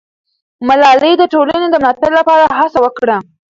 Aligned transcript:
ملالۍ 0.67 1.13
د 1.17 1.23
ټولنې 1.33 1.67
د 1.71 1.75
ملاتړ 1.83 2.11
لپاره 2.19 2.45
هڅه 2.59 2.79
وکړه. 2.85 3.17